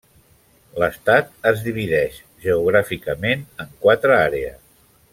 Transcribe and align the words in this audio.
L'estat 0.83 1.29
es 1.51 1.61
divideix 1.67 2.17
geogràficament 2.47 3.47
en 3.67 3.73
quatre 3.85 4.21
àrees. 4.21 4.61